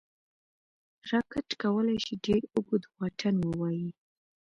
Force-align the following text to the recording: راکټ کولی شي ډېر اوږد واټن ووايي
راکټ 1.11 1.47
کولی 1.61 1.97
شي 2.05 2.13
ډېر 2.25 2.41
اوږد 2.55 2.83
واټن 2.97 3.35
ووايي 3.41 3.87